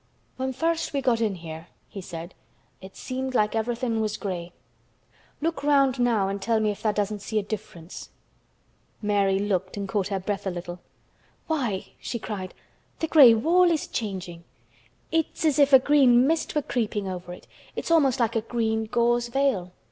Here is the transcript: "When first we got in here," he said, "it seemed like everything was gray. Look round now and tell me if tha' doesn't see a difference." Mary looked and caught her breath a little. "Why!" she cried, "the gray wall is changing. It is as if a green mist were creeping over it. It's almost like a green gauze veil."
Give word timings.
"When 0.35 0.51
first 0.51 0.93
we 0.93 1.01
got 1.03 1.21
in 1.21 1.35
here," 1.35 1.67
he 1.87 2.01
said, 2.01 2.33
"it 2.81 2.97
seemed 2.97 3.35
like 3.35 3.55
everything 3.55 4.01
was 4.01 4.17
gray. 4.17 4.51
Look 5.41 5.61
round 5.61 5.99
now 5.99 6.27
and 6.27 6.41
tell 6.41 6.59
me 6.59 6.71
if 6.71 6.81
tha' 6.81 6.91
doesn't 6.91 7.21
see 7.21 7.37
a 7.37 7.43
difference." 7.43 8.09
Mary 8.99 9.37
looked 9.37 9.77
and 9.77 9.87
caught 9.87 10.07
her 10.07 10.19
breath 10.19 10.47
a 10.47 10.49
little. 10.49 10.79
"Why!" 11.45 11.89
she 11.99 12.17
cried, 12.17 12.55
"the 12.97 13.05
gray 13.07 13.35
wall 13.35 13.69
is 13.69 13.85
changing. 13.85 14.43
It 15.11 15.27
is 15.35 15.45
as 15.45 15.59
if 15.59 15.71
a 15.71 15.77
green 15.77 16.25
mist 16.25 16.55
were 16.55 16.63
creeping 16.63 17.07
over 17.07 17.31
it. 17.31 17.45
It's 17.75 17.91
almost 17.91 18.19
like 18.19 18.35
a 18.35 18.41
green 18.41 18.85
gauze 18.85 19.27
veil." 19.27 19.71